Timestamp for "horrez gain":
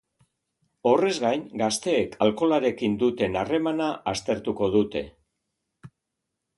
0.91-1.43